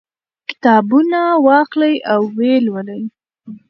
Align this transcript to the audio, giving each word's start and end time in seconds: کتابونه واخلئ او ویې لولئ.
کتابونه 0.49 1.21
واخلئ 1.47 1.95
او 2.13 2.21
ویې 2.37 2.55
لولئ. 2.65 3.03